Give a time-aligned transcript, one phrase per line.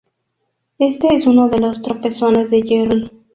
[0.79, 3.11] Este es uno de los tropezones de Jerry